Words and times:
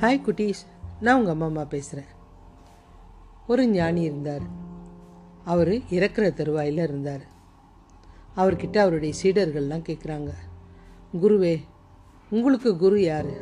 Hi 0.00 0.20
குட்டீஸ். 0.26 0.60
நான் 1.00 1.16
உங்கள் 1.16 1.32
அம்மா 1.32 1.46
அம்மா 1.46 1.64
பேசுகிறேன் 1.64 2.10
ஒரு 3.46 3.68
ஞானி 3.68 4.00
இருந்தார். 4.00 4.42
அவர் 5.44 5.68
இறக்குற 5.68 6.32
தருவாயில் 6.32 6.78
இருந்தார். 6.78 7.20
அவர்கிட்ட 8.36 8.76
அவருடைய 8.76 9.14
சீடர்கள்லாம் 9.22 9.84
கேட்குறாங்க 9.88 10.30
குருவே 11.22 11.62
உங்களுக்கு 12.30 12.76
குரு 12.76 13.02
யார்? 13.02 13.32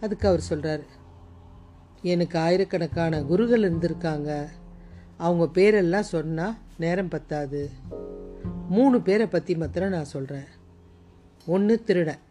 அதுக்கு 0.00 0.28
அவர் 0.28 0.40
சொல்கிறார் 0.40 0.84
எனக்கு 2.02 2.38
ஆயிரக்கணக்கான 2.38 3.22
குருகள் 3.22 3.72
இருந்திருக்காங்க. 3.72 4.46
அவங்க 5.16 5.60
பேரெல்லாம் 5.60 6.10
சொன்னால் 6.14 6.54
நேரம் 6.78 7.08
பத்தாது. 7.08 7.70
மூணு 8.68 9.00
பேரை 9.00 9.26
பற்றி 9.26 9.56
மாத்திரம் 9.56 9.90
நான் 9.90 10.12
சொல்கிறேன் 10.16 10.50
ஒன்று 11.46 11.84
திருடன். 11.84 12.30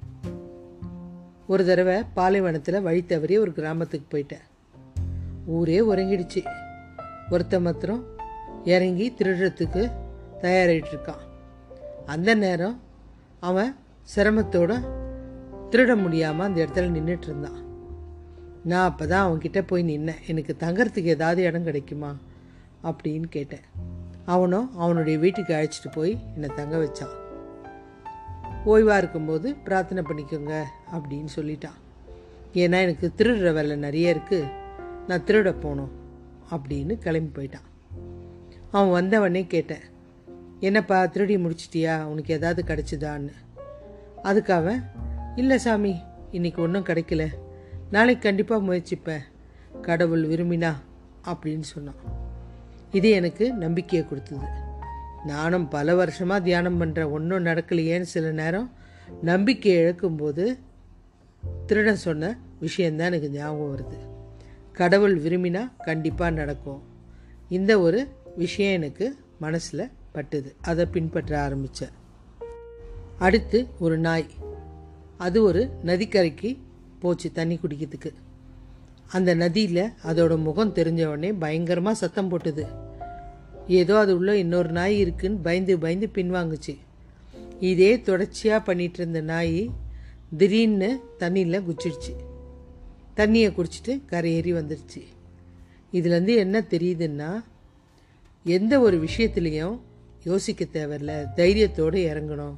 ஒரு 1.48 1.66
தடவை 1.66 2.04
பாலைவனத்தில் 2.14 2.82
வழி 2.82 3.06
தவறி 3.06 3.38
ஒரு 3.38 3.52
கிராமத்துக்கு 3.52 4.18
போயிட்டேன். 4.18 4.46
ஊரே 5.46 5.80
உறங்கிடுச்சு. 5.80 6.46
ஒருத்த 7.32 7.62
மாத்திரம் 7.62 8.06
இறங்கி 8.66 9.14
திருடுறதுக்கு 9.18 9.92
தயாராகிட்டு 10.42 10.92
இருக்கான். 10.92 11.24
அந்த 12.06 12.34
நேரம் 12.34 12.82
அவன் 13.40 13.76
சிரமத்தோட 14.16 14.80
திருட 15.70 16.02
முடியாமல் 16.02 16.48
அந்த 16.48 16.66
இடத்துல 16.66 16.78
நின்றுட்டு 16.78 17.24
இருந்தான். 17.24 17.64
நான் 18.64 18.90
அப்போ 18.90 19.06
தான் 19.06 19.32
அவன்கிட்ட 19.32 19.64
போய் 19.68 19.84
நின்னேன். 19.84 20.28
எனக்கு 20.28 20.56
தங்கறதுக்கு 20.60 21.04
ஏதாவது 21.04 21.42
இடம் 21.42 21.64
கிடைக்குமா 21.64 22.16
அப்படின்னு 22.84 23.26
கேட்டேன். 23.30 23.66
அவனும் 24.26 24.78
அவனுடைய 24.78 25.20
வீட்டுக்கு 25.20 25.54
அழைச்சிட்டு 25.54 25.92
போய் 25.92 26.18
என்னை 26.34 26.50
தங்க 26.56 26.78
வச்சான். 26.78 27.16
ஓய்வாக 28.66 28.98
இருக்கும்போது 28.98 29.56
பிரார்த்தனை 29.56 30.04
பண்ணிக்கோங்க 30.04 30.64
அப்படின்னு 30.94 31.28
சொல்லிட்டான். 31.36 31.80
ஏன்னா 32.54 32.82
எனக்கு 32.82 33.12
திருடுற 33.18 33.54
வேலை 33.54 33.76
நிறைய 33.76 34.16
இருக்குது 34.16 34.52
நான் 35.08 35.22
திருட 35.22 35.52
போகணும் 35.52 35.92
அப்படின்னு 36.52 36.94
கிளம்பி 36.98 37.42
போயிட்டான். 37.42 37.68
அவன் 38.72 38.94
வந்தவனே 38.94 39.48
கேட்டேன் 39.48 39.82
என்னப்பா 40.60 41.06
திருடி 41.06 41.36
முடிச்சிட்டியா? 41.36 42.04
உனக்கு 42.04 42.34
ஏதாவது 42.34 42.64
கிடைச்சிதான்னு. 42.68 43.32
அதுக்காக 44.24 44.84
இல்லை 45.36 45.58
சாமி 45.58 46.00
இன்னைக்கு 46.32 46.62
ஒன்றும் 46.62 46.86
கிடைக்கல. 46.86 47.28
நாளைக்கு 47.92 48.24
கண்டிப்பாக 48.24 48.64
முயற்சிப்பேன். 48.64 49.22
கடவுள் 49.82 50.28
விரும்பினா 50.28 50.74
அப்படின்னு 51.26 51.62
சொன்னான். 51.62 51.96
இது 52.92 53.10
எனக்கு 53.10 53.54
நம்பிக்கையை 53.54 54.08
கொடுத்தது. 54.08 54.70
நானும் 55.26 55.68
பல 55.68 55.96
வருஷமாக 55.96 56.40
தியானம் 56.42 56.82
பண்ணுறேன் 56.82 57.12
ஒன்றும் 57.12 57.46
நடக்கலையேன்னு 57.46 58.02
சில 58.02 58.32
நேரம் 58.32 58.74
நம்பிக்கை 59.22 59.72
இழக்கும்போது 59.72 60.58
திருடன் 61.66 61.96
சொன்ன 61.96 62.38
விஷயந்தான் 62.60 63.08
எனக்கு 63.08 63.30
ஞாபகம் 63.30 63.78
வருது. 63.78 63.98
கடவுள் 64.72 65.22
விரும்பினா 65.22 65.72
கண்டிப்பாக 65.78 66.32
நடக்கும். 66.32 66.84
இந்த 67.50 67.80
ஒரு 67.80 68.08
விஷயம் 68.36 68.74
எனக்கு 68.74 69.18
மனசில் 69.40 69.90
பட்டுது. 70.14 70.54
அதை 70.62 70.86
பின்பற்ற 70.86 71.42
ஆரம்பித்தேன் 71.42 71.90
அடுத்து 73.20 73.68
ஒரு 73.80 73.98
நாய். 73.98 74.26
அது 75.18 75.44
ஒரு 75.44 75.70
நதிக்கரைக்கு 75.86 76.58
போச்சு 77.00 77.32
தண்ணி 77.32 77.60
குடிக்கிறதுக்கு. 77.62 78.14
அந்த 79.08 79.34
நதியில் 79.34 79.92
அதோட 80.04 80.38
முகம் 80.38 80.76
தெரிஞ்ச 80.76 81.06
உடனே 81.06 81.34
பயங்கரமாக 81.34 81.96
சத்தம் 81.96 82.32
போட்டுது. 82.32 82.81
ஏதோ 83.72 83.94
அது 83.98 84.14
உள்ள 84.18 84.38
இன்னொரு 84.38 84.70
நாய் 84.70 85.00
இருக்குன்னு 85.00 85.38
பயந்து 85.38 85.80
பயந்து 85.80 86.10
பின்வாங்குச்சு. 86.14 86.74
இதே 87.60 88.02
தொடர்ச்சியாக 88.02 88.64
பண்ணிட்டு 88.64 89.00
இருந்த 89.00 89.22
நாய் 89.22 89.72
திடீர்னு 90.38 90.90
தண்ணியில் 91.20 91.64
குச்சிடுச்சு. 91.68 92.14
தண்ணியை 93.16 93.50
குடிச்சிட்டு 93.52 93.94
கரையேறி 94.12 94.52
வந்துடுச்சு. 94.60 95.02
இதுலேருந்து 95.92 96.36
என்ன 96.36 96.60
தெரியுதுன்னா 96.70 97.44
எந்த 98.44 98.80
ஒரு 98.80 98.98
விஷயத்துலேயும் 99.04 99.80
யோசிக்க 100.24 100.66
தேவையில்ல 100.74 101.12
தைரியத்தோடு 101.36 101.98
இறங்கணும் 102.10 102.58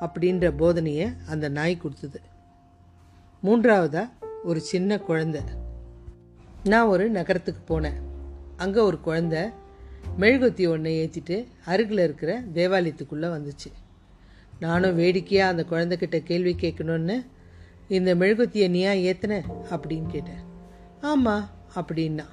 அப்படின்ற 0.00 0.52
போதனையை 0.58 1.16
அந்த 1.26 1.48
நாய் 1.48 1.76
கொடுத்தது. 1.76 2.20
மூன்றாவதாக 3.40 4.12
ஒரு 4.44 4.60
சின்ன 4.60 5.00
குழந்த. 5.08 5.38
நான் 6.64 6.86
ஒரு 6.86 7.10
நகரத்துக்கு 7.10 7.62
போனேன். 7.68 8.00
அங்கே 8.56 8.80
ஒரு 8.80 9.00
குழந்தை 9.00 9.40
மெழுகுத்தி 10.18 10.68
ஒன்றை 10.68 11.08
ஏற்றிட்டு 11.08 11.46
அருகில் 11.64 11.98
இருக்கிற 11.98 12.40
தேவாலயத்துக்குள்ளே 12.54 13.26
வந்துச்சு. 13.36 13.72
நானும் 14.60 14.94
வேடிக்கையாக 14.94 15.50
அந்த 15.50 15.64
குழந்தைக்கிட்ட 15.70 16.18
கேள்வி 16.18 16.54
கேட்கணுன்னு 16.54 17.26
இந்த 17.88 18.14
மெழுகுத்தியை 18.14 18.68
நீயா 18.68 18.92
ஏற்றின 18.92 19.42
அப்படின்னு 19.70 20.06
கேட்டேன். 20.06 20.42
ஆமாம் 21.00 21.50
அப்படின்னா. 21.74 22.24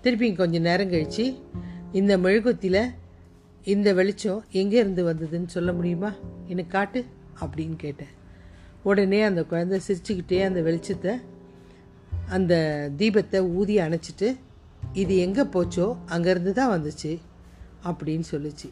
திருப்பி 0.00 0.32
கொஞ்சம் 0.32 0.62
நேரம் 0.62 0.90
கழித்து 0.90 1.34
இந்த 1.92 2.18
மெழுகுத்தியில் 2.18 2.90
இந்த 3.64 3.92
வெளிச்சம் 3.92 4.44
எங்கேருந்து 4.52 5.02
வந்ததுன்னு 5.10 5.46
சொல்ல 5.46 5.72
முடியுமா? 5.72 6.12
எனக்கு 6.46 6.70
காட்டு 6.70 7.04
அப்படின்னு 7.40 7.76
கேட்டேன். 7.76 8.22
உடனே 8.82 9.22
அந்த 9.22 9.44
குழந்தை 9.44 9.80
சிரிச்சுக்கிட்டே 9.88 10.44
அந்த 10.44 10.60
வெளிச்சத்தை 10.62 11.20
அந்த 12.28 12.54
தீபத்தை 12.98 13.52
ஊதி 13.54 13.76
அணைச்சிட்டு 13.76 14.36
இது 15.02 15.14
எங்கே 15.26 15.44
போச்சோ 15.54 15.86
அங்கேருந்து 16.14 16.52
தான் 16.58 16.72
வந்துச்சு 16.74 17.12
அப்படின்னு 17.88 18.26
சொல்லிச்சு. 18.32 18.68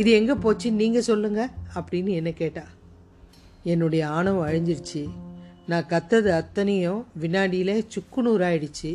இது 0.00 0.10
எங்கே 0.18 0.34
போச்சு 0.44 0.68
நீங்கள் 0.80 1.06
சொல்லுங்கள் 1.08 1.52
அப்படின்னு 1.78 2.12
என்ன 2.20 2.30
கேட்டா. 2.30 2.64
என்னுடைய 3.72 4.02
ஆணவம் 4.16 4.46
அழிஞ்சிருச்சு. 4.48 5.02
நான் 5.70 5.88
கத்தது 5.92 6.30
அத்தனையும் 6.40 7.00
வினாடியில் 7.22 7.86
சுக்குநூறாயிடுச்சு. 7.94 8.92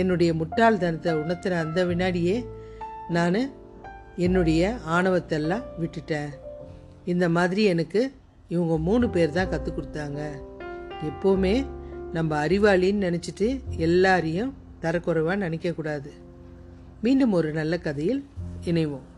என்னுடைய 0.00 0.30
முட்டாள்தனத்தை 0.40 1.12
உணர்த்துன 1.22 1.60
அந்த 1.64 1.80
வினாடியே 1.90 2.36
நான் 3.16 3.40
என்னுடைய 4.26 4.62
ஆணவத்தெல்லாம் 4.96 5.64
விட்டுட்டேன். 5.82 6.30
இந்த 7.12 7.24
மாதிரி 7.36 7.62
எனக்கு 7.74 8.00
இவங்க 8.54 8.74
மூணு 8.88 9.06
பேர் 9.14 9.38
தான் 9.38 9.50
கற்றுக் 9.52 9.76
கொடுத்தாங்க. 9.76 10.20
எப்போவுமே 11.10 11.54
நம்ம 12.16 12.30
அறிவாளின்னு 12.46 13.06
நினச்சிட்டு 13.08 13.48
எல்லாரையும் 13.86 14.52
தரக்குறைவாக 14.84 15.36
நினைக்கக்கூடாது 15.46 16.10
மீண்டும் 17.06 17.34
ஒரு 17.38 17.48
நல்ல 17.52 17.74
கதையில் 17.86 18.22
இணைவோம். 18.64 19.08